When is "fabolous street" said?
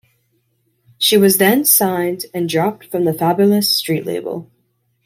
3.13-4.03